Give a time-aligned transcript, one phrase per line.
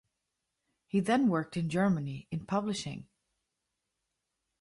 [0.87, 3.07] He then worked in Germany, in publishing.